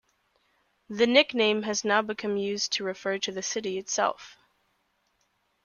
The 0.89 1.05
nickname 1.05 1.61
has 1.61 1.85
now 1.85 2.01
become 2.01 2.35
used 2.35 2.71
to 2.71 2.83
refer 2.83 3.19
to 3.19 3.31
the 3.31 3.43
city 3.43 3.77
itself. 3.77 4.35